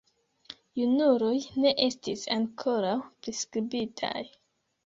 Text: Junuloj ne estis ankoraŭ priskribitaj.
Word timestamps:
Junuloj 0.79 1.35
ne 1.65 1.75
estis 1.89 2.25
ankoraŭ 2.39 2.97
priskribitaj. 3.21 4.17